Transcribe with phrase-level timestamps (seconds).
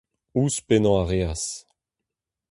[0.37, 1.43] Ouzhpennañ a reas.